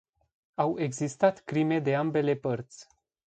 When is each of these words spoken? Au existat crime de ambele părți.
Au 0.55 0.79
existat 0.79 1.39
crime 1.41 1.79
de 1.79 1.95
ambele 1.95 2.35
părți. 2.35 2.87